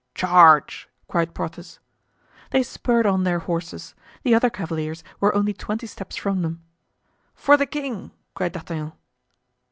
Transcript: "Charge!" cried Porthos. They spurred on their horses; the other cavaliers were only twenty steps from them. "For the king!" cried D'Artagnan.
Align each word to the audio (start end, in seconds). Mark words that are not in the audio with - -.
"Charge!" 0.15 0.89
cried 1.07 1.35
Porthos. 1.35 1.77
They 2.49 2.63
spurred 2.63 3.05
on 3.05 3.23
their 3.23 3.37
horses; 3.37 3.93
the 4.23 4.33
other 4.33 4.49
cavaliers 4.49 5.03
were 5.19 5.35
only 5.35 5.53
twenty 5.53 5.85
steps 5.85 6.15
from 6.15 6.41
them. 6.41 6.63
"For 7.35 7.55
the 7.55 7.67
king!" 7.67 8.09
cried 8.33 8.53
D'Artagnan. 8.53 8.93